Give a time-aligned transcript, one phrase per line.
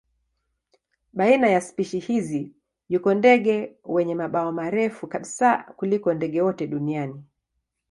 [1.13, 2.51] Baina ya spishi hizi
[2.89, 7.23] yuko ndege wenye mabawa marefu kabisa kuliko ndege wote duniani.